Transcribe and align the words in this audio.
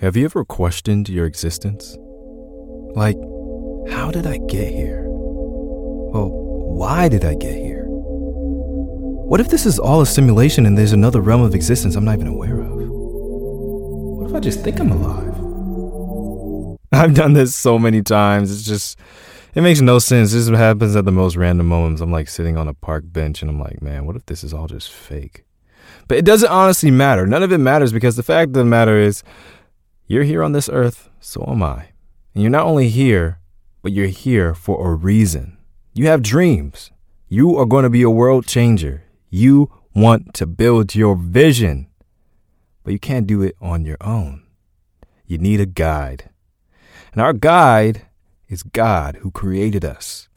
Have 0.00 0.16
you 0.16 0.26
ever 0.26 0.44
questioned 0.44 1.08
your 1.08 1.26
existence? 1.26 1.96
Like, 2.94 3.16
how 3.90 4.12
did 4.12 4.28
I 4.28 4.38
get 4.46 4.72
here? 4.72 5.02
Well, 5.08 6.30
why 6.30 7.08
did 7.08 7.24
I 7.24 7.34
get 7.34 7.56
here? 7.56 7.84
What 7.88 9.40
if 9.40 9.48
this 9.48 9.66
is 9.66 9.80
all 9.80 10.00
a 10.00 10.06
simulation 10.06 10.66
and 10.66 10.78
there's 10.78 10.92
another 10.92 11.20
realm 11.20 11.42
of 11.42 11.52
existence 11.52 11.96
I'm 11.96 12.04
not 12.04 12.14
even 12.14 12.28
aware 12.28 12.60
of? 12.60 12.76
What 12.78 14.30
if 14.30 14.36
I 14.36 14.38
just 14.38 14.60
think 14.60 14.78
I'm 14.78 14.92
alive? 14.92 15.34
I've 16.92 17.14
done 17.14 17.32
this 17.32 17.56
so 17.56 17.76
many 17.76 18.00
times. 18.00 18.52
It's 18.52 18.62
just, 18.62 18.96
it 19.56 19.62
makes 19.62 19.80
no 19.80 19.98
sense. 19.98 20.30
This 20.30 20.48
happens 20.48 20.94
at 20.94 21.06
the 21.06 21.10
most 21.10 21.34
random 21.34 21.66
moments. 21.66 22.00
I'm 22.00 22.12
like 22.12 22.28
sitting 22.28 22.56
on 22.56 22.68
a 22.68 22.74
park 22.74 23.02
bench 23.04 23.42
and 23.42 23.50
I'm 23.50 23.58
like, 23.58 23.82
man, 23.82 24.06
what 24.06 24.14
if 24.14 24.26
this 24.26 24.44
is 24.44 24.54
all 24.54 24.68
just 24.68 24.92
fake? 24.92 25.42
But 26.06 26.18
it 26.18 26.24
doesn't 26.24 26.50
honestly 26.50 26.92
matter. 26.92 27.26
None 27.26 27.42
of 27.42 27.50
it 27.50 27.58
matters 27.58 27.92
because 27.92 28.14
the 28.14 28.22
fact 28.22 28.50
of 28.50 28.52
the 28.52 28.64
matter 28.64 28.96
is, 28.96 29.24
you're 30.08 30.24
here 30.24 30.42
on 30.42 30.52
this 30.52 30.70
earth, 30.70 31.10
so 31.20 31.44
am 31.46 31.62
I. 31.62 31.90
And 32.32 32.42
you're 32.42 32.50
not 32.50 32.64
only 32.64 32.88
here, 32.88 33.40
but 33.82 33.92
you're 33.92 34.06
here 34.06 34.54
for 34.54 34.90
a 34.90 34.94
reason. 34.94 35.58
You 35.92 36.06
have 36.06 36.22
dreams. 36.22 36.90
You 37.28 37.56
are 37.58 37.66
going 37.66 37.82
to 37.82 37.90
be 37.90 38.00
a 38.00 38.08
world 38.08 38.46
changer. 38.46 39.04
You 39.28 39.70
want 39.94 40.32
to 40.34 40.46
build 40.46 40.94
your 40.94 41.14
vision, 41.14 41.88
but 42.84 42.94
you 42.94 42.98
can't 42.98 43.26
do 43.26 43.42
it 43.42 43.54
on 43.60 43.84
your 43.84 43.98
own. 44.00 44.44
You 45.26 45.36
need 45.36 45.60
a 45.60 45.66
guide. 45.66 46.30
And 47.12 47.20
our 47.20 47.34
guide 47.34 48.06
is 48.48 48.62
God 48.62 49.16
who 49.16 49.30
created 49.30 49.84
us. 49.84 50.28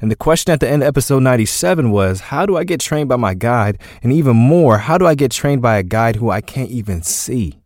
And 0.00 0.10
the 0.10 0.16
question 0.16 0.52
at 0.52 0.58
the 0.58 0.68
end 0.68 0.82
of 0.82 0.88
episode 0.88 1.22
97 1.22 1.92
was 1.92 2.22
How 2.22 2.44
do 2.44 2.56
I 2.56 2.64
get 2.64 2.80
trained 2.80 3.08
by 3.08 3.14
my 3.14 3.34
guide? 3.34 3.78
And 4.02 4.12
even 4.12 4.34
more, 4.34 4.78
how 4.78 4.98
do 4.98 5.06
I 5.06 5.14
get 5.14 5.30
trained 5.30 5.62
by 5.62 5.76
a 5.76 5.84
guide 5.84 6.16
who 6.16 6.28
I 6.28 6.40
can't 6.40 6.70
even 6.70 7.02
see? 7.02 7.61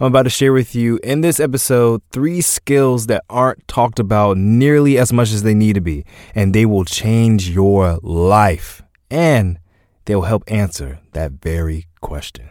I'm 0.00 0.06
about 0.06 0.24
to 0.24 0.30
share 0.30 0.52
with 0.52 0.74
you 0.74 0.98
in 1.02 1.20
this 1.20 1.40
episode 1.40 2.02
three 2.10 2.40
skills 2.40 3.06
that 3.06 3.24
aren't 3.28 3.66
talked 3.68 3.98
about 3.98 4.36
nearly 4.36 4.98
as 4.98 5.12
much 5.12 5.32
as 5.32 5.42
they 5.42 5.54
need 5.54 5.74
to 5.74 5.80
be, 5.80 6.04
and 6.34 6.54
they 6.54 6.66
will 6.66 6.84
change 6.84 7.48
your 7.48 7.98
life 8.02 8.82
and 9.10 9.58
they 10.04 10.14
will 10.14 10.22
help 10.22 10.44
answer 10.48 11.00
that 11.12 11.32
very 11.32 11.86
question. 12.00 12.48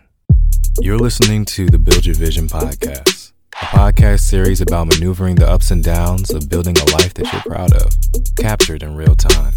You're 0.80 1.00
listening 1.00 1.46
to 1.46 1.68
the 1.68 1.80
Build 1.80 2.06
Your 2.06 2.16
Vision 2.16 2.48
podcast, 2.48 3.32
a 3.54 3.66
podcast 3.66 4.20
series 4.20 4.62
about 4.62 4.88
maneuvering 4.88 5.36
the 5.36 5.50
ups 5.50 5.72
and 5.72 5.84
downs 5.84 6.30
of 6.32 6.50
building 6.50 6.78
a 6.78 6.86
life 6.92 7.16
that 7.16 7.32
you're 7.34 7.42
proud 7.42 7.74
of, 7.74 7.92
captured 8.38 8.84
in 8.84 8.96
real 8.96 9.16
time. 9.16 9.54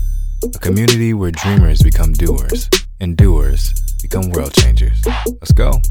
A 0.54 0.58
community 0.58 1.12
where 1.12 1.30
dreamers 1.30 1.82
become 1.82 2.14
doers 2.14 2.70
and 3.00 3.16
doers 3.16 3.74
become 4.00 4.30
world 4.30 4.54
changers. 4.54 5.04
Let's 5.26 5.52
go. 5.52 5.82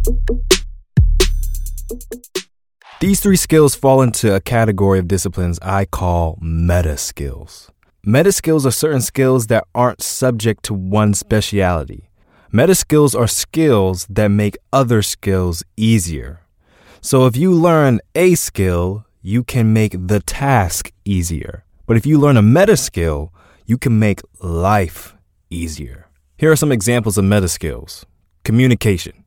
These 2.99 3.21
three 3.21 3.37
skills 3.37 3.75
fall 3.75 4.01
into 4.01 4.35
a 4.35 4.41
category 4.41 4.99
of 4.99 5.07
disciplines 5.07 5.57
I 5.61 5.85
call 5.85 6.37
meta 6.41 6.97
skills. 6.97 7.71
Meta 8.03 8.31
skills 8.31 8.65
are 8.65 8.71
certain 8.71 9.01
skills 9.01 9.47
that 9.47 9.65
aren't 9.73 10.01
subject 10.01 10.63
to 10.63 10.73
one 10.73 11.13
speciality. 11.13 12.09
Meta 12.51 12.75
skills 12.75 13.13
are 13.15 13.27
skills 13.27 14.05
that 14.09 14.29
make 14.29 14.57
other 14.73 15.01
skills 15.01 15.63
easier. 15.77 16.41
So 17.01 17.25
if 17.25 17.37
you 17.37 17.53
learn 17.53 17.99
a 18.15 18.35
skill, 18.35 19.05
you 19.21 19.43
can 19.43 19.71
make 19.71 19.95
the 20.07 20.19
task 20.19 20.91
easier. 21.05 21.63
But 21.85 21.97
if 21.97 22.05
you 22.05 22.19
learn 22.19 22.37
a 22.37 22.41
meta 22.41 22.75
skill, 22.75 23.33
you 23.65 23.77
can 23.77 23.99
make 23.99 24.21
life 24.41 25.15
easier. 25.49 26.07
Here 26.37 26.51
are 26.51 26.55
some 26.55 26.71
examples 26.71 27.17
of 27.17 27.25
meta 27.25 27.47
skills 27.47 28.05
communication. 28.43 29.18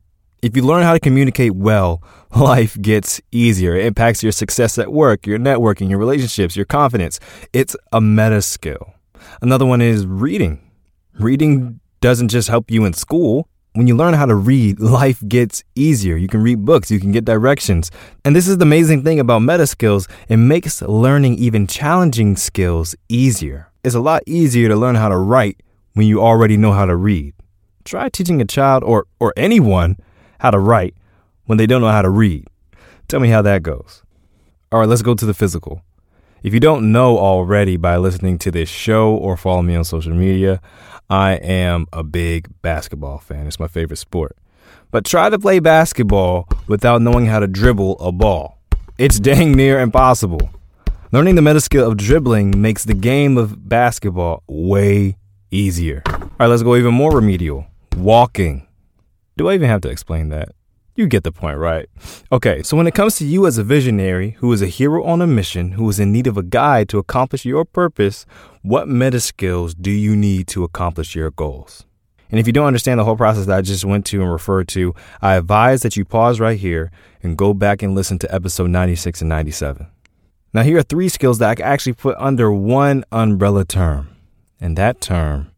If 0.43 0.57
you 0.57 0.61
learn 0.61 0.83
how 0.83 0.91
to 0.91 0.99
communicate 0.99 1.55
well, 1.55 2.03
life 2.35 2.77
gets 2.81 3.21
easier. 3.31 3.77
It 3.77 3.85
impacts 3.85 4.21
your 4.21 4.33
success 4.33 4.77
at 4.77 4.91
work, 4.91 5.25
your 5.25 5.39
networking, 5.39 5.89
your 5.89 5.99
relationships, 5.99 6.57
your 6.57 6.65
confidence. 6.65 7.17
It's 7.53 7.77
a 7.93 8.01
meta 8.01 8.41
skill. 8.41 8.93
Another 9.41 9.65
one 9.65 9.81
is 9.81 10.05
reading. 10.05 10.59
Reading 11.17 11.79
doesn't 12.01 12.27
just 12.27 12.49
help 12.49 12.69
you 12.69 12.83
in 12.83 12.91
school. 12.91 13.47
When 13.71 13.87
you 13.87 13.95
learn 13.95 14.15
how 14.15 14.25
to 14.25 14.35
read, 14.35 14.79
life 14.81 15.23
gets 15.29 15.63
easier. 15.75 16.17
You 16.17 16.27
can 16.27 16.43
read 16.43 16.65
books, 16.65 16.91
you 16.91 16.99
can 16.99 17.13
get 17.13 17.23
directions. 17.23 17.89
And 18.25 18.35
this 18.35 18.45
is 18.45 18.57
the 18.57 18.63
amazing 18.63 19.01
thing 19.05 19.21
about 19.21 19.39
meta 19.39 19.65
skills. 19.65 20.09
It 20.27 20.37
makes 20.37 20.81
learning 20.81 21.35
even 21.35 21.67
challenging 21.67 22.35
skills 22.35 22.97
easier. 23.07 23.71
It's 23.85 23.95
a 23.95 24.01
lot 24.01 24.23
easier 24.25 24.67
to 24.67 24.75
learn 24.75 24.95
how 24.95 25.07
to 25.07 25.17
write 25.17 25.63
when 25.93 26.05
you 26.05 26.21
already 26.21 26.57
know 26.57 26.73
how 26.73 26.85
to 26.85 26.97
read. 26.97 27.33
Try 27.85 28.09
teaching 28.09 28.41
a 28.41 28.45
child 28.45 28.83
or, 28.83 29.07
or 29.21 29.31
anyone 29.37 29.95
how 30.43 30.51
to 30.51 30.59
write 30.59 30.93
when 31.45 31.57
they 31.57 31.65
don't 31.65 31.81
know 31.81 31.87
how 31.87 32.01
to 32.01 32.09
read. 32.09 32.45
Tell 33.07 33.21
me 33.21 33.29
how 33.29 33.41
that 33.43 33.63
goes. 33.63 34.03
All 34.73 34.79
right, 34.81 34.89
let's 34.89 35.01
go 35.01 35.15
to 35.15 35.25
the 35.25 35.33
physical. 35.33 35.81
If 36.43 36.53
you 36.53 36.59
don't 36.59 36.91
know 36.91 37.17
already 37.17 37.77
by 37.77 37.95
listening 37.95 38.37
to 38.39 38.51
this 38.51 38.67
show 38.67 39.15
or 39.15 39.37
follow 39.37 39.61
me 39.61 39.73
on 39.73 39.85
social 39.85 40.13
media, 40.13 40.59
I 41.09 41.35
am 41.35 41.87
a 41.93 42.03
big 42.03 42.49
basketball 42.61 43.19
fan. 43.19 43.47
It's 43.47 43.59
my 43.59 43.69
favorite 43.69 43.97
sport. 43.97 44.35
But 44.91 45.05
try 45.05 45.29
to 45.29 45.39
play 45.39 45.59
basketball 45.59 46.49
without 46.67 47.01
knowing 47.01 47.27
how 47.27 47.39
to 47.39 47.47
dribble 47.47 47.97
a 47.99 48.11
ball. 48.11 48.57
It's 48.97 49.21
dang 49.21 49.53
near 49.53 49.79
impossible. 49.79 50.49
Learning 51.13 51.35
the 51.35 51.41
meta 51.41 51.61
skill 51.61 51.89
of 51.89 51.95
dribbling 51.95 52.61
makes 52.61 52.83
the 52.83 52.93
game 52.93 53.37
of 53.37 53.69
basketball 53.69 54.43
way 54.47 55.15
easier. 55.51 56.03
All 56.05 56.19
right, 56.37 56.47
let's 56.47 56.63
go 56.63 56.75
even 56.75 56.93
more 56.93 57.15
remedial. 57.15 57.65
Walking. 57.95 58.67
Do 59.35 59.49
I 59.49 59.55
even 59.55 59.69
have 59.69 59.81
to 59.81 59.89
explain 59.89 60.29
that? 60.29 60.49
You 60.95 61.07
get 61.07 61.23
the 61.23 61.31
point, 61.31 61.57
right? 61.57 61.89
Okay, 62.31 62.61
so 62.61 62.77
when 62.77 62.85
it 62.85 62.93
comes 62.93 63.15
to 63.15 63.25
you 63.25 63.47
as 63.47 63.57
a 63.57 63.63
visionary 63.63 64.31
who 64.39 64.53
is 64.53 64.61
a 64.61 64.67
hero 64.67 65.03
on 65.03 65.23
a 65.23 65.27
mission, 65.27 65.71
who 65.71 65.89
is 65.89 65.99
in 65.99 66.11
need 66.11 66.27
of 66.27 66.37
a 66.37 66.43
guide 66.43 66.87
to 66.89 66.99
accomplish 66.99 67.45
your 67.45 67.65
purpose, 67.65 68.27
what 68.61 68.87
meta 68.87 69.19
skills 69.19 69.73
do 69.73 69.89
you 69.89 70.15
need 70.15 70.47
to 70.49 70.63
accomplish 70.63 71.15
your 71.15 71.31
goals? 71.31 71.85
And 72.29 72.39
if 72.39 72.45
you 72.45 72.53
don't 72.53 72.67
understand 72.67 72.99
the 72.99 73.05
whole 73.05 73.17
process 73.17 73.47
that 73.47 73.57
I 73.57 73.61
just 73.61 73.85
went 73.85 74.05
to 74.07 74.21
and 74.21 74.31
referred 74.31 74.67
to, 74.69 74.93
I 75.19 75.35
advise 75.35 75.81
that 75.81 75.97
you 75.97 76.05
pause 76.05 76.39
right 76.39 76.59
here 76.59 76.91
and 77.23 77.37
go 77.37 77.55
back 77.55 77.81
and 77.81 77.95
listen 77.95 78.19
to 78.19 78.33
episode 78.33 78.69
96 78.69 79.21
and 79.21 79.29
97. 79.29 79.87
Now, 80.53 80.61
here 80.61 80.77
are 80.77 80.83
three 80.83 81.09
skills 81.09 81.39
that 81.39 81.49
I 81.49 81.55
can 81.55 81.65
actually 81.65 81.93
put 81.93 82.15
under 82.19 82.51
one 82.51 83.03
umbrella 83.11 83.65
term, 83.65 84.15
and 84.61 84.77
that 84.77 85.01
term 85.01 85.51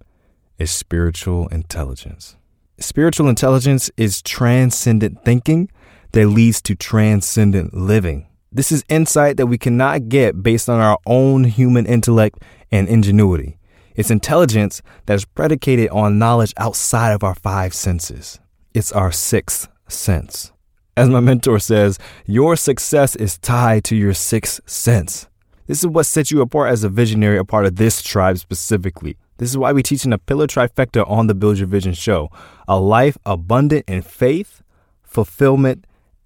is 0.57 0.71
spiritual 0.71 1.49
intelligence. 1.49 2.37
Spiritual 2.77 3.29
intelligence 3.29 3.89
is 3.95 4.21
transcendent 4.21 5.23
thinking 5.23 5.69
that 6.11 6.27
leads 6.27 6.61
to 6.63 6.75
transcendent 6.75 7.73
living. 7.73 8.27
This 8.51 8.69
is 8.69 8.83
insight 8.89 9.37
that 9.37 9.47
we 9.47 9.57
cannot 9.57 10.09
get 10.09 10.43
based 10.43 10.69
on 10.69 10.81
our 10.81 10.97
own 11.05 11.45
human 11.45 11.85
intellect 11.85 12.39
and 12.71 12.89
ingenuity. 12.89 13.57
It's 13.95 14.11
intelligence 14.11 14.81
that 15.05 15.13
is 15.13 15.23
predicated 15.23 15.89
on 15.89 16.19
knowledge 16.19 16.53
outside 16.57 17.13
of 17.13 17.23
our 17.23 17.35
five 17.35 17.73
senses. 17.73 18.39
It's 18.73 18.91
our 18.91 19.11
sixth 19.11 19.69
sense. 19.87 20.51
As 20.97 21.07
my 21.07 21.21
mentor 21.21 21.59
says, 21.59 21.97
your 22.25 22.57
success 22.57 23.15
is 23.15 23.37
tied 23.37 23.85
to 23.85 23.95
your 23.95 24.13
sixth 24.13 24.59
sense. 24.69 25.27
This 25.67 25.79
is 25.79 25.87
what 25.87 26.05
sets 26.05 26.29
you 26.29 26.41
apart 26.41 26.71
as 26.71 26.83
a 26.83 26.89
visionary, 26.89 27.37
a 27.37 27.45
part 27.45 27.65
of 27.65 27.77
this 27.77 28.01
tribe 28.01 28.37
specifically. 28.37 29.17
This 29.37 29.49
is 29.49 29.57
why 29.57 29.73
we 29.73 29.83
teach 29.83 30.05
in 30.05 30.13
a 30.13 30.17
pillar 30.17 30.47
trifecta 30.47 31.09
on 31.09 31.27
the 31.27 31.35
Build 31.35 31.57
Your 31.57 31.67
Vision 31.67 31.93
show 31.93 32.29
a 32.67 32.79
life 32.79 33.17
abundant 33.25 33.83
in 33.87 34.01
faith, 34.01 34.63
fulfillment, 35.03 35.85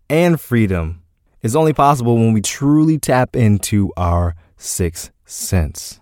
and 0.09 0.39
freedom 0.39 1.01
is 1.41 1.55
only 1.55 1.73
possible 1.73 2.15
when 2.15 2.33
we 2.33 2.41
truly 2.41 2.99
tap 2.99 3.35
into 3.35 3.91
our 3.97 4.35
sixth 4.57 5.11
sense. 5.25 5.99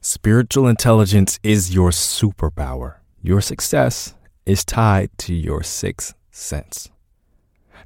Spiritual 0.00 0.68
intelligence 0.68 1.40
is 1.42 1.74
your 1.74 1.90
superpower. 1.90 2.96
Your 3.22 3.40
success 3.40 4.14
is 4.46 4.64
tied 4.64 5.10
to 5.18 5.34
your 5.34 5.62
sixth 5.62 6.14
sense. 6.30 6.90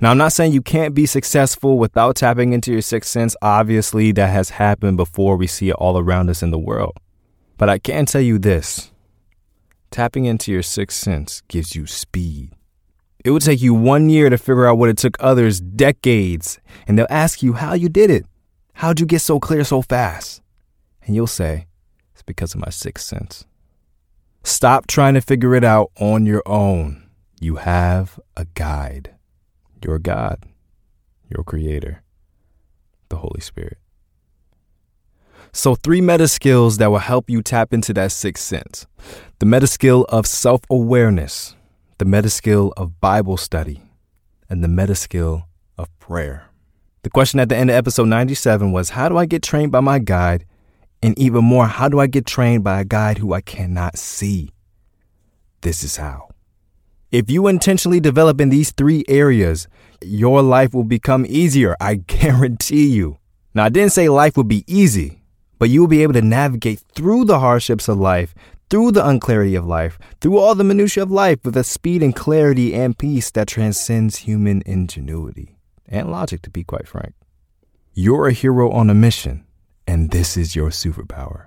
Now, 0.00 0.10
I'm 0.10 0.18
not 0.18 0.32
saying 0.32 0.52
you 0.52 0.62
can't 0.62 0.94
be 0.94 1.06
successful 1.06 1.78
without 1.78 2.16
tapping 2.16 2.52
into 2.52 2.70
your 2.72 2.82
sixth 2.82 3.10
sense. 3.10 3.34
Obviously, 3.40 4.12
that 4.12 4.28
has 4.28 4.50
happened 4.50 4.96
before 4.96 5.36
we 5.36 5.46
see 5.46 5.70
it 5.70 5.74
all 5.76 5.98
around 5.98 6.28
us 6.28 6.42
in 6.42 6.50
the 6.50 6.58
world. 6.58 6.96
But 7.58 7.68
I 7.68 7.78
can 7.78 8.06
tell 8.06 8.20
you 8.20 8.38
this 8.38 8.92
tapping 9.90 10.24
into 10.24 10.52
your 10.52 10.62
sixth 10.62 10.98
sense 10.98 11.42
gives 11.48 11.74
you 11.74 11.86
speed. 11.86 12.52
It 13.24 13.32
would 13.32 13.42
take 13.42 13.60
you 13.60 13.74
one 13.74 14.08
year 14.08 14.30
to 14.30 14.38
figure 14.38 14.66
out 14.66 14.78
what 14.78 14.88
it 14.88 14.96
took 14.96 15.16
others 15.18 15.60
decades, 15.60 16.60
and 16.86 16.96
they'll 16.96 17.06
ask 17.10 17.42
you 17.42 17.54
how 17.54 17.74
you 17.74 17.88
did 17.88 18.10
it. 18.10 18.24
How'd 18.74 19.00
you 19.00 19.06
get 19.06 19.20
so 19.20 19.40
clear 19.40 19.64
so 19.64 19.82
fast? 19.82 20.40
And 21.02 21.16
you'll 21.16 21.26
say, 21.26 21.66
It's 22.12 22.22
because 22.22 22.54
of 22.54 22.60
my 22.60 22.70
sixth 22.70 23.06
sense. 23.06 23.44
Stop 24.44 24.86
trying 24.86 25.14
to 25.14 25.20
figure 25.20 25.54
it 25.56 25.64
out 25.64 25.90
on 25.96 26.26
your 26.26 26.42
own. 26.46 27.10
You 27.40 27.56
have 27.56 28.20
a 28.36 28.46
guide. 28.54 29.14
Your 29.84 29.98
God, 30.00 30.44
your 31.28 31.44
Creator, 31.44 32.02
the 33.10 33.16
Holy 33.16 33.40
Spirit. 33.40 33.78
So, 35.52 35.74
three 35.74 36.00
meta 36.00 36.28
skills 36.28 36.78
that 36.78 36.90
will 36.90 36.98
help 36.98 37.30
you 37.30 37.42
tap 37.42 37.72
into 37.72 37.92
that 37.94 38.12
sixth 38.12 38.44
sense 38.44 38.86
the 39.38 39.46
meta 39.46 39.66
skill 39.66 40.04
of 40.08 40.26
self 40.26 40.62
awareness, 40.70 41.54
the 41.98 42.04
meta 42.04 42.30
skill 42.30 42.72
of 42.76 43.00
Bible 43.00 43.36
study, 43.36 43.82
and 44.48 44.62
the 44.62 44.68
meta 44.68 44.94
skill 44.94 45.44
of 45.76 45.88
prayer. 45.98 46.46
The 47.02 47.10
question 47.10 47.40
at 47.40 47.48
the 47.48 47.56
end 47.56 47.70
of 47.70 47.76
episode 47.76 48.08
97 48.08 48.72
was 48.72 48.90
How 48.90 49.08
do 49.08 49.16
I 49.16 49.26
get 49.26 49.42
trained 49.42 49.72
by 49.72 49.80
my 49.80 49.98
guide? 49.98 50.44
And 51.00 51.16
even 51.18 51.44
more, 51.44 51.66
how 51.66 51.88
do 51.88 52.00
I 52.00 52.08
get 52.08 52.26
trained 52.26 52.64
by 52.64 52.80
a 52.80 52.84
guide 52.84 53.18
who 53.18 53.32
I 53.32 53.40
cannot 53.40 53.96
see? 53.96 54.50
This 55.60 55.84
is 55.84 55.96
how. 55.96 56.28
If 57.10 57.30
you 57.30 57.46
intentionally 57.46 58.00
develop 58.00 58.40
in 58.40 58.48
these 58.48 58.72
three 58.72 59.04
areas, 59.08 59.68
your 60.02 60.42
life 60.42 60.74
will 60.74 60.84
become 60.84 61.24
easier. 61.28 61.76
I 61.80 61.94
guarantee 62.06 62.88
you. 62.88 63.18
Now, 63.54 63.64
I 63.64 63.68
didn't 63.68 63.92
say 63.92 64.08
life 64.08 64.36
would 64.36 64.48
be 64.48 64.64
easy, 64.66 65.22
but 65.58 65.70
you 65.70 65.80
will 65.80 65.88
be 65.88 66.02
able 66.02 66.12
to 66.14 66.22
navigate 66.22 66.80
through 66.94 67.24
the 67.24 67.40
hardships 67.40 67.88
of 67.88 67.98
life, 67.98 68.34
through 68.70 68.92
the 68.92 69.06
unclarity 69.06 69.54
of 69.54 69.66
life, 69.66 69.98
through 70.20 70.38
all 70.38 70.54
the 70.54 70.64
minutiae 70.64 71.02
of 71.02 71.10
life 71.10 71.38
with 71.44 71.56
a 71.56 71.64
speed 71.64 72.02
and 72.02 72.14
clarity 72.14 72.74
and 72.74 72.98
peace 72.98 73.30
that 73.32 73.48
transcends 73.48 74.18
human 74.18 74.62
ingenuity 74.66 75.56
and 75.86 76.10
logic, 76.10 76.42
to 76.42 76.50
be 76.50 76.64
quite 76.64 76.86
frank. 76.86 77.14
You're 77.94 78.28
a 78.28 78.32
hero 78.32 78.70
on 78.70 78.90
a 78.90 78.94
mission, 78.94 79.44
and 79.86 80.10
this 80.10 80.36
is 80.36 80.54
your 80.54 80.68
superpower. 80.68 81.46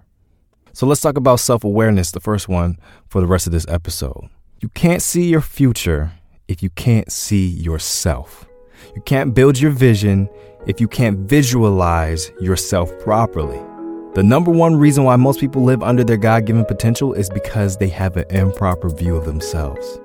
So 0.74 0.88
let's 0.88 1.02
talk 1.02 1.18
about 1.18 1.40
self 1.40 1.64
awareness, 1.64 2.12
the 2.12 2.20
first 2.20 2.50
one 2.50 2.78
for 3.08 3.22
the 3.22 3.28
rest 3.28 3.46
of 3.46 3.54
this 3.54 3.68
episode. 3.68 4.30
You 4.62 4.70
can't 4.70 5.02
see 5.02 5.28
your 5.28 5.42
future 5.42 6.14
if 6.48 6.62
you 6.64 6.70
can't 6.72 7.12
see 7.12 7.48
yourself. 7.48 8.48
You 8.96 9.02
can't 9.02 9.34
build 9.34 9.60
your 9.60 9.72
vision 9.72 10.30
if 10.68 10.82
you 10.82 10.88
can't 10.88 11.20
visualize 11.20 12.32
yourself 12.40 12.92
properly. 13.00 13.71
The 14.14 14.24
number 14.24 14.52
one 14.52 14.76
reason 14.76 15.06
why 15.06 15.16
most 15.16 15.40
people 15.40 15.64
live 15.64 15.82
under 15.82 16.04
their 16.04 16.18
God 16.18 16.46
given 16.46 16.66
potential 16.66 17.14
is 17.14 17.30
because 17.30 17.78
they 17.78 17.88
have 17.88 18.18
an 18.18 18.30
improper 18.30 18.90
view 18.90 19.16
of 19.16 19.24
themselves. 19.24 20.02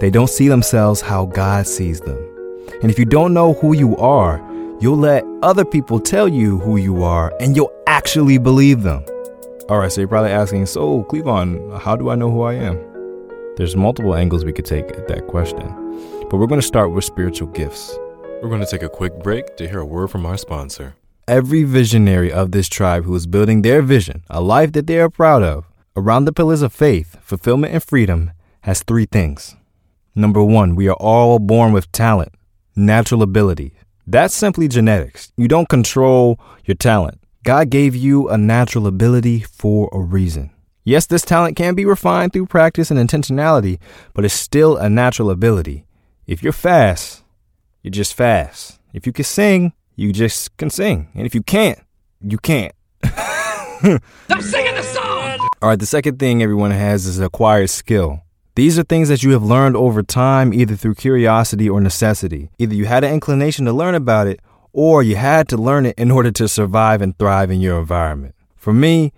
They 0.00 0.10
don't 0.10 0.28
see 0.28 0.48
themselves 0.48 1.00
how 1.00 1.26
God 1.26 1.68
sees 1.68 2.00
them. 2.00 2.18
And 2.82 2.90
if 2.90 2.98
you 2.98 3.04
don't 3.04 3.32
know 3.32 3.52
who 3.52 3.72
you 3.72 3.96
are, 3.98 4.38
you'll 4.80 4.96
let 4.96 5.24
other 5.42 5.64
people 5.64 6.00
tell 6.00 6.26
you 6.26 6.58
who 6.58 6.78
you 6.78 7.04
are 7.04 7.32
and 7.38 7.54
you'll 7.54 7.72
actually 7.86 8.38
believe 8.38 8.82
them. 8.82 9.04
All 9.68 9.78
right, 9.78 9.92
so 9.92 10.00
you're 10.00 10.08
probably 10.08 10.32
asking, 10.32 10.66
so 10.66 11.04
Cleavon, 11.04 11.80
how 11.80 11.94
do 11.94 12.10
I 12.10 12.16
know 12.16 12.32
who 12.32 12.42
I 12.42 12.54
am? 12.54 12.76
There's 13.56 13.76
multiple 13.76 14.16
angles 14.16 14.44
we 14.44 14.52
could 14.52 14.64
take 14.64 14.86
at 14.88 15.06
that 15.06 15.28
question, 15.28 15.68
but 16.28 16.38
we're 16.38 16.48
going 16.48 16.60
to 16.60 16.66
start 16.66 16.90
with 16.90 17.04
spiritual 17.04 17.46
gifts. 17.48 17.96
We're 18.42 18.48
going 18.48 18.62
to 18.62 18.66
take 18.66 18.82
a 18.82 18.88
quick 18.88 19.22
break 19.22 19.56
to 19.58 19.68
hear 19.68 19.78
a 19.78 19.86
word 19.86 20.08
from 20.08 20.26
our 20.26 20.36
sponsor. 20.36 20.96
Every 21.26 21.62
visionary 21.62 22.30
of 22.30 22.52
this 22.52 22.68
tribe 22.68 23.04
who 23.04 23.14
is 23.14 23.26
building 23.26 23.62
their 23.62 23.80
vision, 23.80 24.24
a 24.28 24.42
life 24.42 24.72
that 24.72 24.86
they 24.86 24.98
are 24.98 25.08
proud 25.08 25.42
of, 25.42 25.64
around 25.96 26.26
the 26.26 26.34
pillars 26.34 26.60
of 26.60 26.70
faith, 26.70 27.16
fulfillment, 27.22 27.72
and 27.72 27.82
freedom, 27.82 28.32
has 28.60 28.82
three 28.82 29.06
things. 29.06 29.56
Number 30.14 30.44
one, 30.44 30.74
we 30.74 30.86
are 30.86 30.96
all 31.00 31.38
born 31.38 31.72
with 31.72 31.90
talent, 31.92 32.34
natural 32.76 33.22
ability. 33.22 33.72
That's 34.06 34.34
simply 34.34 34.68
genetics. 34.68 35.32
You 35.34 35.48
don't 35.48 35.70
control 35.70 36.38
your 36.66 36.74
talent. 36.74 37.18
God 37.42 37.70
gave 37.70 37.96
you 37.96 38.28
a 38.28 38.36
natural 38.36 38.86
ability 38.86 39.40
for 39.40 39.88
a 39.94 40.00
reason. 40.00 40.50
Yes, 40.84 41.06
this 41.06 41.24
talent 41.24 41.56
can 41.56 41.74
be 41.74 41.86
refined 41.86 42.34
through 42.34 42.46
practice 42.46 42.90
and 42.90 43.00
intentionality, 43.00 43.78
but 44.12 44.26
it's 44.26 44.34
still 44.34 44.76
a 44.76 44.90
natural 44.90 45.30
ability. 45.30 45.86
If 46.26 46.42
you're 46.42 46.52
fast, 46.52 47.22
you're 47.82 47.92
just 47.92 48.12
fast. 48.12 48.78
If 48.92 49.06
you 49.06 49.12
can 49.14 49.24
sing, 49.24 49.72
you 49.96 50.12
just 50.12 50.56
can 50.56 50.70
sing. 50.70 51.08
And 51.14 51.26
if 51.26 51.34
you 51.34 51.42
can't, 51.42 51.78
you 52.20 52.38
can't. 52.38 52.72
I'm 53.02 54.40
singing 54.40 54.74
the 54.74 54.82
song! 54.82 55.48
All 55.62 55.68
right, 55.68 55.78
the 55.78 55.86
second 55.86 56.18
thing 56.18 56.42
everyone 56.42 56.70
has 56.70 57.06
is 57.06 57.20
acquired 57.20 57.70
skill. 57.70 58.20
These 58.56 58.78
are 58.78 58.84
things 58.84 59.08
that 59.08 59.22
you 59.22 59.32
have 59.32 59.42
learned 59.42 59.76
over 59.76 60.02
time, 60.02 60.54
either 60.54 60.76
through 60.76 60.94
curiosity 60.94 61.68
or 61.68 61.80
necessity. 61.80 62.50
Either 62.58 62.74
you 62.74 62.86
had 62.86 63.04
an 63.04 63.12
inclination 63.12 63.64
to 63.64 63.72
learn 63.72 63.94
about 63.94 64.26
it, 64.26 64.40
or 64.72 65.02
you 65.02 65.16
had 65.16 65.48
to 65.48 65.56
learn 65.56 65.86
it 65.86 65.98
in 65.98 66.10
order 66.10 66.30
to 66.30 66.48
survive 66.48 67.02
and 67.02 67.18
thrive 67.18 67.50
in 67.50 67.60
your 67.60 67.78
environment. 67.78 68.34
For 68.56 68.72
me, 68.72 69.12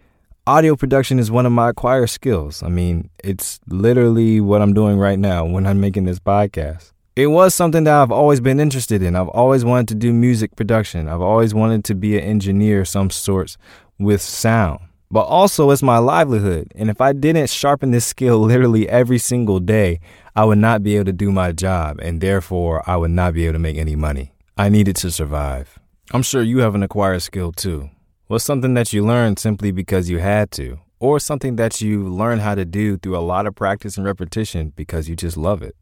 audio 0.46 0.75
production 0.75 1.19
is 1.19 1.31
one 1.31 1.46
of 1.46 1.52
my 1.52 1.70
acquired 1.70 2.11
skills. 2.11 2.62
I 2.62 2.69
mean, 2.69 3.11
it's 3.23 3.61
literally 3.69 4.40
what 4.40 4.62
I'm 4.62 4.73
doing 4.73 4.96
right 4.99 5.19
now 5.19 5.44
when 5.44 5.67
I'm 5.67 5.81
making 5.81 6.05
this 6.05 6.19
podcast. 6.19 6.93
It 7.16 7.28
was 7.28 7.54
something 7.54 7.84
that 7.84 7.94
I've 7.94 8.12
always 8.12 8.40
been 8.40 8.60
interested 8.60 9.02
in. 9.02 9.16
I've 9.16 9.30
always 9.30 9.64
wanted 9.64 9.88
to 9.88 9.94
do 9.94 10.12
music 10.12 10.54
production. 10.54 11.08
I've 11.08 11.22
always 11.22 11.54
wanted 11.54 11.82
to 11.86 11.94
be 11.94 12.18
an 12.18 12.22
engineer 12.22 12.82
of 12.82 12.88
some 12.88 13.08
sorts 13.08 13.56
with 13.98 14.20
sound. 14.20 14.80
But 15.10 15.22
also, 15.22 15.70
it's 15.70 15.82
my 15.82 15.96
livelihood. 15.96 16.70
And 16.74 16.90
if 16.90 17.00
I 17.00 17.14
didn't 17.14 17.48
sharpen 17.48 17.90
this 17.90 18.04
skill 18.04 18.38
literally 18.40 18.86
every 18.86 19.16
single 19.16 19.60
day, 19.60 19.98
I 20.34 20.44
would 20.44 20.58
not 20.58 20.82
be 20.82 20.96
able 20.96 21.06
to 21.06 21.12
do 21.14 21.32
my 21.32 21.52
job. 21.52 22.00
And 22.02 22.20
therefore, 22.20 22.82
I 22.86 22.96
would 22.96 23.12
not 23.12 23.32
be 23.32 23.46
able 23.46 23.54
to 23.54 23.60
make 23.60 23.78
any 23.78 23.96
money. 23.96 24.34
I 24.58 24.68
needed 24.68 24.96
to 24.96 25.10
survive. 25.10 25.78
I'm 26.12 26.22
sure 26.22 26.42
you 26.42 26.58
have 26.58 26.74
an 26.74 26.82
acquired 26.82 27.22
skill 27.22 27.50
too. 27.50 27.88
Was 28.28 28.42
something 28.42 28.74
that 28.74 28.92
you 28.92 29.06
learned 29.06 29.38
simply 29.38 29.70
because 29.70 30.10
you 30.10 30.18
had 30.18 30.50
to, 30.50 30.80
or 30.98 31.18
something 31.18 31.56
that 31.56 31.80
you 31.80 32.10
learned 32.10 32.42
how 32.42 32.54
to 32.54 32.66
do 32.66 32.98
through 32.98 33.16
a 33.16 33.24
lot 33.24 33.46
of 33.46 33.54
practice 33.54 33.96
and 33.96 34.04
repetition 34.04 34.74
because 34.76 35.08
you 35.08 35.16
just 35.16 35.38
love 35.38 35.62
it. 35.62 35.76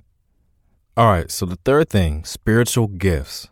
All 0.97 1.09
right, 1.09 1.29
so 1.29 1.45
the 1.45 1.59
third 1.65 1.89
thing 1.89 2.23
spiritual 2.23 2.87
gifts. 2.87 3.49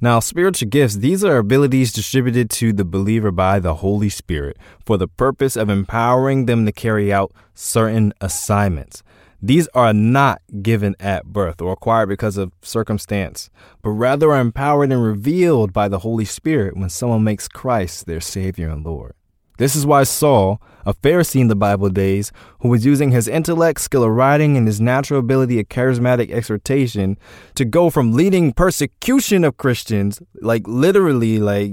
Now, 0.00 0.20
spiritual 0.20 0.70
gifts, 0.70 0.96
these 0.96 1.22
are 1.22 1.36
abilities 1.36 1.92
distributed 1.92 2.48
to 2.52 2.72
the 2.72 2.84
believer 2.84 3.30
by 3.30 3.58
the 3.58 3.74
Holy 3.74 4.08
Spirit 4.08 4.56
for 4.82 4.96
the 4.96 5.06
purpose 5.06 5.54
of 5.54 5.68
empowering 5.68 6.46
them 6.46 6.64
to 6.64 6.72
carry 6.72 7.12
out 7.12 7.30
certain 7.52 8.14
assignments. 8.22 9.02
These 9.42 9.68
are 9.74 9.92
not 9.92 10.40
given 10.62 10.96
at 10.98 11.26
birth 11.26 11.60
or 11.60 11.72
acquired 11.72 12.08
because 12.08 12.38
of 12.38 12.52
circumstance, 12.62 13.50
but 13.82 13.90
rather 13.90 14.32
are 14.32 14.40
empowered 14.40 14.90
and 14.90 15.02
revealed 15.02 15.74
by 15.74 15.88
the 15.88 15.98
Holy 15.98 16.24
Spirit 16.24 16.74
when 16.74 16.88
someone 16.88 17.22
makes 17.22 17.48
Christ 17.48 18.06
their 18.06 18.22
Savior 18.22 18.70
and 18.70 18.82
Lord. 18.82 19.12
This 19.58 19.74
is 19.74 19.86
why 19.86 20.04
Saul, 20.04 20.60
a 20.84 20.94
Pharisee 20.94 21.40
in 21.40 21.48
the 21.48 21.56
Bible 21.56 21.88
days, 21.88 22.32
who 22.60 22.68
was 22.68 22.84
using 22.84 23.10
his 23.10 23.28
intellect, 23.28 23.80
skill 23.80 24.04
of 24.04 24.12
writing, 24.12 24.56
and 24.56 24.66
his 24.66 24.80
natural 24.80 25.20
ability 25.20 25.58
of 25.60 25.68
charismatic 25.68 26.30
exhortation 26.30 27.18
to 27.54 27.64
go 27.64 27.90
from 27.90 28.12
leading 28.12 28.52
persecution 28.52 29.44
of 29.44 29.56
Christians, 29.56 30.20
like 30.40 30.66
literally 30.66 31.38
like 31.38 31.72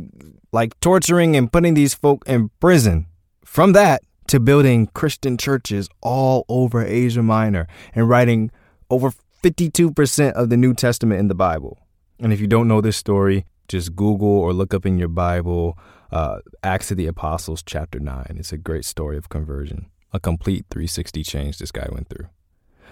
like 0.52 0.80
torturing 0.80 1.36
and 1.36 1.52
putting 1.52 1.74
these 1.74 1.96
folk 1.96 2.24
in 2.28 2.50
prison, 2.60 3.08
from 3.44 3.74
that 3.74 4.04
to 4.28 4.40
building 4.40 4.88
Christian 4.94 5.38
churches 5.38 5.90
all 6.02 6.46
over 6.48 6.84
Asia 6.84 7.24
Minor 7.24 7.68
and 7.94 8.08
writing 8.08 8.52
over 8.90 9.12
52% 9.44 10.34
of 10.34 10.50
the 10.50 10.58
New 10.58 10.74
Testament 10.74 11.20
in 11.20 11.28
the 11.28 11.36
Bible. 11.36 11.80
And 12.20 12.32
if 12.32 12.40
you 12.40 12.48
don't 12.48 12.68
know 12.68 12.82
this 12.82 12.96
story, 12.96 13.46
just 13.68 13.96
Google 13.96 14.30
or 14.30 14.54
look 14.54 14.74
up 14.74 14.86
in 14.86 14.98
your 14.98 15.10
Bible 15.10 15.78
uh, 16.14 16.40
Acts 16.62 16.92
of 16.92 16.98
the 16.98 17.08
Apostles, 17.08 17.64
chapter 17.64 18.00
9. 18.00 18.36
It's 18.38 18.54
a 18.54 18.58
great 18.58 18.86
story 18.86 19.18
of 19.18 19.30
conversion, 19.30 19.88
a 20.14 20.20
complete 20.20 20.66
360 20.70 21.24
change 21.24 21.58
this 21.58 21.72
guy 21.72 21.90
went 21.92 22.08
through. 22.08 22.28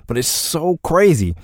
But 0.08 0.18
it's 0.18 0.28
so 0.28 0.80
crazy. 0.84 1.36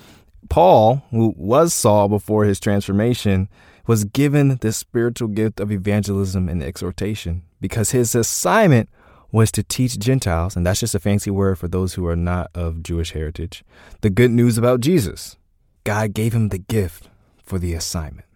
Paul, 0.50 1.04
who 1.12 1.36
was 1.38 1.76
Saul 1.76 2.10
before 2.10 2.46
his 2.46 2.60
transformation, 2.60 3.48
was 3.86 4.06
given 4.06 4.58
the 4.58 4.74
spiritual 4.74 5.28
gift 5.28 5.60
of 5.60 5.72
evangelism 5.72 6.50
and 6.50 6.64
exhortation 6.64 7.44
because 7.62 7.92
his 7.92 8.16
assignment 8.16 8.90
was 9.32 9.52
to 9.52 9.62
teach 9.62 10.00
Gentiles, 10.00 10.56
and 10.56 10.66
that's 10.66 10.80
just 10.80 10.96
a 10.96 11.00
fancy 11.00 11.30
word 11.30 11.60
for 11.60 11.68
those 11.68 11.94
who 11.94 12.08
are 12.08 12.16
not 12.16 12.50
of 12.56 12.82
Jewish 12.82 13.12
heritage, 13.12 13.64
the 14.02 14.10
good 14.10 14.32
news 14.32 14.58
about 14.58 14.80
Jesus. 14.82 15.38
God 15.84 16.14
gave 16.14 16.34
him 16.34 16.50
the 16.50 16.58
gift 16.58 17.10
for 17.44 17.60
the 17.60 17.74
assignment. 17.74 18.27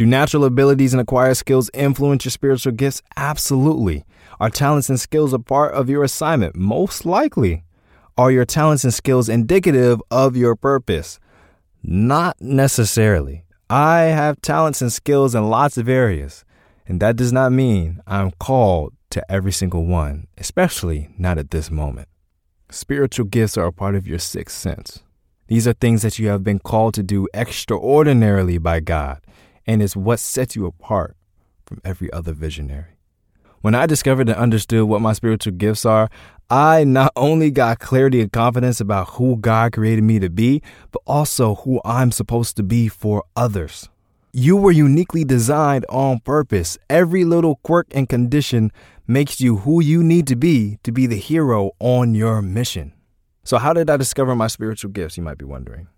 Do 0.00 0.06
natural 0.06 0.46
abilities 0.46 0.94
and 0.94 1.00
acquired 1.02 1.36
skills 1.36 1.70
influence 1.74 2.24
your 2.24 2.30
spiritual 2.30 2.72
gifts? 2.72 3.02
Absolutely. 3.18 4.06
Are 4.40 4.48
talents 4.48 4.88
and 4.88 4.98
skills 4.98 5.34
a 5.34 5.38
part 5.38 5.74
of 5.74 5.90
your 5.90 6.02
assignment? 6.02 6.56
Most 6.56 7.04
likely. 7.04 7.64
Are 8.16 8.30
your 8.30 8.46
talents 8.46 8.82
and 8.82 8.94
skills 8.94 9.28
indicative 9.28 10.00
of 10.10 10.38
your 10.38 10.56
purpose? 10.56 11.20
Not 11.82 12.40
necessarily. 12.40 13.44
I 13.68 14.04
have 14.04 14.40
talents 14.40 14.80
and 14.80 14.90
skills 14.90 15.34
in 15.34 15.50
lots 15.50 15.76
of 15.76 15.86
areas, 15.86 16.46
and 16.86 16.98
that 17.00 17.16
does 17.16 17.30
not 17.30 17.52
mean 17.52 18.00
I'm 18.06 18.30
called 18.30 18.94
to 19.10 19.30
every 19.30 19.52
single 19.52 19.84
one, 19.84 20.28
especially 20.38 21.10
not 21.18 21.36
at 21.36 21.50
this 21.50 21.70
moment. 21.70 22.08
Spiritual 22.70 23.26
gifts 23.26 23.58
are 23.58 23.66
a 23.66 23.72
part 23.72 23.94
of 23.94 24.06
your 24.06 24.18
sixth 24.18 24.56
sense. 24.56 25.00
These 25.48 25.68
are 25.68 25.74
things 25.74 26.00
that 26.00 26.18
you 26.18 26.28
have 26.28 26.42
been 26.42 26.58
called 26.58 26.94
to 26.94 27.02
do 27.02 27.28
extraordinarily 27.34 28.56
by 28.56 28.80
God, 28.80 29.20
and 29.66 29.82
is 29.82 29.96
what 29.96 30.20
sets 30.20 30.56
you 30.56 30.66
apart 30.66 31.16
from 31.66 31.80
every 31.84 32.12
other 32.12 32.32
visionary. 32.32 32.96
When 33.60 33.74
I 33.74 33.86
discovered 33.86 34.28
and 34.28 34.38
understood 34.38 34.84
what 34.84 35.02
my 35.02 35.12
spiritual 35.12 35.52
gifts 35.52 35.84
are, 35.84 36.08
I 36.48 36.82
not 36.82 37.12
only 37.14 37.50
got 37.50 37.78
clarity 37.78 38.20
and 38.20 38.32
confidence 38.32 38.80
about 38.80 39.10
who 39.10 39.36
God 39.36 39.72
created 39.72 40.02
me 40.02 40.18
to 40.18 40.30
be, 40.30 40.62
but 40.90 41.02
also 41.06 41.56
who 41.56 41.80
I'm 41.84 42.10
supposed 42.10 42.56
to 42.56 42.62
be 42.62 42.88
for 42.88 43.22
others. 43.36 43.88
You 44.32 44.56
were 44.56 44.72
uniquely 44.72 45.24
designed 45.24 45.84
on 45.88 46.20
purpose. 46.20 46.78
Every 46.88 47.24
little 47.24 47.56
quirk 47.62 47.86
and 47.92 48.08
condition 48.08 48.72
makes 49.06 49.40
you 49.40 49.58
who 49.58 49.82
you 49.82 50.02
need 50.02 50.26
to 50.28 50.36
be 50.36 50.78
to 50.84 50.92
be 50.92 51.06
the 51.06 51.16
hero 51.16 51.72
on 51.80 52.14
your 52.14 52.40
mission. 52.40 52.94
So, 53.44 53.58
how 53.58 53.72
did 53.72 53.90
I 53.90 53.96
discover 53.96 54.34
my 54.34 54.46
spiritual 54.46 54.90
gifts? 54.90 55.16
You 55.16 55.22
might 55.22 55.38
be 55.38 55.44
wondering. 55.44 55.88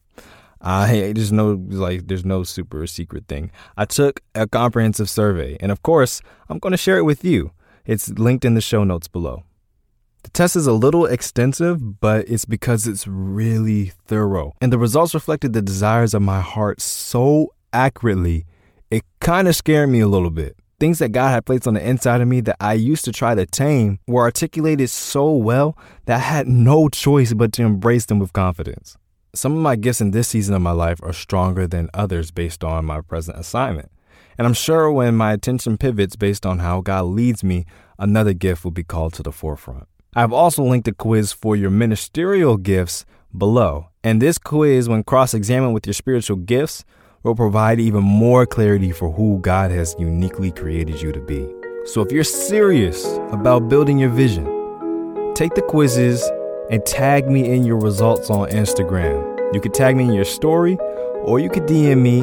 I 0.62 1.12
there's 1.14 1.33
no 1.33 1.61
like 1.69 2.07
there's 2.07 2.25
no 2.25 2.45
super 2.45 2.87
secret 2.87 3.26
thing. 3.26 3.50
I 3.76 3.85
took 3.85 4.21
a 4.35 4.47
comprehensive 4.47 5.11
survey, 5.11 5.57
and 5.61 5.73
of 5.73 5.83
course, 5.83 6.23
I'm 6.49 6.59
going 6.59 6.73
to 6.73 6.78
share 6.78 6.99
it 6.99 7.04
with 7.04 7.25
you. 7.25 7.50
It's 7.85 8.09
linked 8.11 8.45
in 8.45 8.54
the 8.54 8.61
show 8.61 8.85
notes 8.85 9.09
below. 9.09 9.42
The 10.23 10.31
test 10.31 10.54
is 10.54 10.69
a 10.69 10.73
little 10.73 11.04
extensive, 11.04 12.00
but 12.00 12.28
it's 12.28 12.45
because 12.45 12.87
it's 12.87 13.09
really 13.09 13.92
thorough. 14.07 14.52
And 14.61 14.73
the 14.73 14.78
results 14.78 15.14
reflected 15.14 15.52
the 15.52 15.62
desires 15.62 16.14
of 16.14 16.23
my 16.23 16.40
heart 16.40 16.81
so 16.81 17.52
accurately, 17.73 18.47
it 18.88 19.02
kind 19.21 19.49
of 19.49 19.57
scared 19.57 19.88
me 19.88 19.99
a 19.99 20.07
little 20.07 20.31
bit. 20.31 20.57
Things 20.78 21.00
that 21.00 21.11
God 21.11 21.31
had 21.31 21.45
placed 21.45 21.66
on 21.66 21.75
the 21.75 21.88
inside 21.88 22.21
of 22.21 22.28
me 22.28 22.40
that 22.42 22.57
I 22.61 22.75
used 22.75 23.04
to 23.07 23.12
try 23.12 23.35
to 23.35 23.47
tame 23.47 23.99
were 24.07 24.23
articulated 24.23 24.90
so 24.90 25.33
well 25.33 25.76
that 26.07 26.16
I 26.16 26.21
had 26.21 26.47
no 26.47 26.88
choice 26.88 27.33
but 27.33 27.52
to 27.54 27.62
embrace 27.62 28.07
them 28.07 28.19
with 28.21 28.33
confidence. 28.33 28.97
Some 29.34 29.52
of 29.52 29.62
my 29.62 29.76
gifts 29.76 30.02
in 30.02 30.10
this 30.10 30.28
season 30.28 30.54
of 30.54 30.60
my 30.60 30.72
life 30.72 31.00
are 31.02 31.14
stronger 31.14 31.66
than 31.66 31.88
others 31.94 32.30
based 32.30 32.62
on 32.62 32.84
my 32.84 33.00
present 33.00 33.38
assignment. 33.38 33.90
And 34.36 34.46
I'm 34.46 34.52
sure 34.52 34.92
when 34.92 35.16
my 35.16 35.32
attention 35.32 35.78
pivots 35.78 36.16
based 36.16 36.44
on 36.44 36.58
how 36.58 36.82
God 36.82 37.04
leads 37.04 37.42
me, 37.42 37.64
another 37.98 38.34
gift 38.34 38.62
will 38.62 38.72
be 38.72 38.84
called 38.84 39.14
to 39.14 39.22
the 39.22 39.32
forefront. 39.32 39.88
I've 40.14 40.34
also 40.34 40.62
linked 40.62 40.86
a 40.88 40.92
quiz 40.92 41.32
for 41.32 41.56
your 41.56 41.70
ministerial 41.70 42.58
gifts 42.58 43.06
below. 43.34 43.88
And 44.04 44.20
this 44.20 44.36
quiz, 44.36 44.86
when 44.86 45.02
cross 45.02 45.32
examined 45.32 45.72
with 45.72 45.86
your 45.86 45.94
spiritual 45.94 46.36
gifts, 46.36 46.84
will 47.22 47.34
provide 47.34 47.80
even 47.80 48.02
more 48.02 48.44
clarity 48.44 48.92
for 48.92 49.12
who 49.12 49.38
God 49.38 49.70
has 49.70 49.96
uniquely 49.98 50.50
created 50.50 51.00
you 51.00 51.10
to 51.10 51.20
be. 51.20 51.48
So 51.86 52.02
if 52.02 52.12
you're 52.12 52.22
serious 52.22 53.06
about 53.30 53.70
building 53.70 53.98
your 53.98 54.10
vision, 54.10 54.44
take 55.34 55.54
the 55.54 55.62
quizzes 55.62 56.22
and 56.71 56.85
tag 56.87 57.28
me 57.28 57.50
in 57.52 57.64
your 57.64 57.78
results 57.78 58.31
on 58.31 58.49
Instagram. 58.50 59.54
You 59.54 59.61
could 59.61 59.75
tag 59.75 59.97
me 59.97 60.04
in 60.04 60.14
your 60.14 60.25
story 60.25 60.78
or 61.25 61.38
you 61.38 61.50
could 61.50 61.64
DM 61.64 62.02
me 62.02 62.23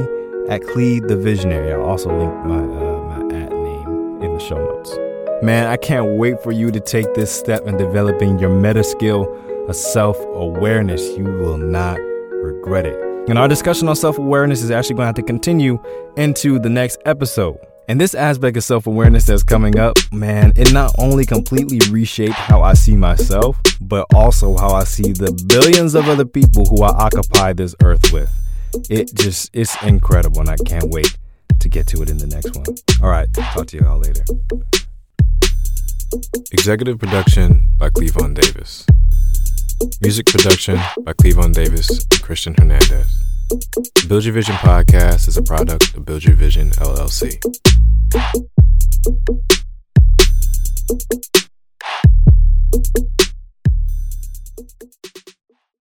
at 0.49 0.61
Clee 0.63 0.99
the 0.99 1.15
Visionary. 1.15 1.73
I'll 1.73 1.83
also 1.83 2.09
link 2.09 2.33
my, 2.45 2.57
uh, 2.57 3.01
my 3.03 3.35
at 3.35 3.51
name 3.51 4.21
in 4.21 4.33
the 4.33 4.39
show 4.39 4.57
notes. 4.57 4.97
Man, 5.43 5.67
I 5.67 5.77
can't 5.77 6.17
wait 6.17 6.41
for 6.41 6.51
you 6.51 6.71
to 6.71 6.79
take 6.79 7.13
this 7.13 7.31
step 7.31 7.65
in 7.65 7.77
developing 7.77 8.39
your 8.39 8.49
meta 8.49 8.83
skill 8.83 9.27
of 9.69 9.75
self 9.75 10.17
awareness. 10.33 11.01
You 11.17 11.23
will 11.23 11.57
not 11.57 11.97
regret 12.41 12.85
it. 12.85 12.99
And 13.29 13.37
our 13.37 13.47
discussion 13.47 13.87
on 13.87 13.95
self 13.95 14.17
awareness 14.17 14.63
is 14.63 14.71
actually 14.71 14.95
going 14.95 15.03
to 15.03 15.07
have 15.07 15.15
to 15.15 15.23
continue 15.23 15.81
into 16.17 16.59
the 16.59 16.69
next 16.69 16.97
episode. 17.05 17.57
And 17.89 17.99
this 17.99 18.13
aspect 18.13 18.55
of 18.55 18.63
self 18.63 18.85
awareness 18.85 19.25
that's 19.25 19.41
coming 19.41 19.79
up, 19.79 19.97
man, 20.13 20.53
it 20.55 20.71
not 20.71 20.93
only 20.99 21.25
completely 21.25 21.79
reshaped 21.89 22.35
how 22.35 22.61
I 22.61 22.75
see 22.75 22.95
myself, 22.95 23.57
but 23.81 24.05
also 24.13 24.55
how 24.57 24.69
I 24.69 24.83
see 24.83 25.11
the 25.11 25.31
billions 25.47 25.95
of 25.95 26.07
other 26.07 26.23
people 26.23 26.65
who 26.65 26.83
I 26.83 26.89
occupy 26.89 27.53
this 27.53 27.73
earth 27.83 28.13
with. 28.13 28.31
It 28.91 29.15
just, 29.15 29.49
it's 29.53 29.81
incredible, 29.81 30.39
and 30.39 30.49
I 30.49 30.57
can't 30.57 30.91
wait 30.91 31.17
to 31.61 31.67
get 31.67 31.87
to 31.87 32.03
it 32.03 32.11
in 32.11 32.19
the 32.19 32.27
next 32.27 32.55
one. 32.55 32.67
All 33.01 33.09
right, 33.09 33.27
talk 33.33 33.65
to 33.65 33.77
you 33.77 33.87
all 33.87 33.97
later. 33.97 34.23
Executive 36.51 36.99
production 36.99 37.71
by 37.79 37.89
Cleavon 37.89 38.35
Davis. 38.35 38.85
Music 39.99 40.27
production 40.27 40.75
by 40.99 41.13
Cleavon 41.13 41.55
Davis 41.55 41.89
and 41.89 42.21
Christian 42.21 42.53
Hernandez. 42.53 43.28
Build 44.07 44.25
Your 44.25 44.33
Vision 44.33 44.53
podcast 44.55 45.27
is 45.27 45.35
a 45.35 45.41
product 45.41 45.95
of 45.95 46.05
Build 46.05 46.23
Your 46.23 46.35
Vision 46.35 46.69
LLC. 46.71 47.39